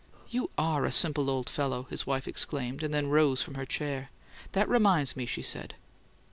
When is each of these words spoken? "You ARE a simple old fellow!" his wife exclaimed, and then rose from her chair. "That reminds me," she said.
"You 0.31 0.49
ARE 0.57 0.85
a 0.85 0.91
simple 0.91 1.29
old 1.29 1.47
fellow!" 1.47 1.85
his 1.91 2.07
wife 2.07 2.27
exclaimed, 2.27 2.81
and 2.81 2.91
then 2.91 3.09
rose 3.11 3.43
from 3.43 3.53
her 3.53 3.67
chair. 3.67 4.09
"That 4.53 4.67
reminds 4.67 5.15
me," 5.15 5.27
she 5.27 5.43
said. 5.43 5.75